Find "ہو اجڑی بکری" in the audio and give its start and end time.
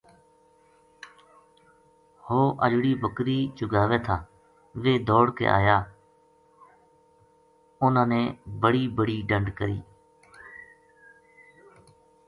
2.27-3.39